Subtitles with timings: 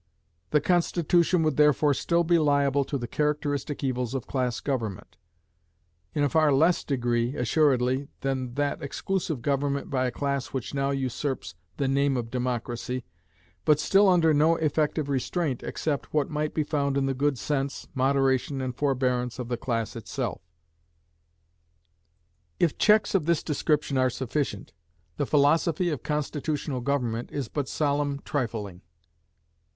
[0.49, 5.15] The constitution would therefore still be liable to the characteristic evils of class government;
[6.15, 10.89] in a far less degree, assuredly, than that exclusive government by a class which now
[10.89, 13.05] usurps the name of democracy,
[13.63, 17.87] but still under no effective restraint except what might be found in the good sense,
[17.93, 20.41] moderation, and forbearance of the class itself.
[22.59, 24.73] If checks of this description are sufficient,
[25.17, 28.81] the philosophy of constitutional government is but solemn trifling.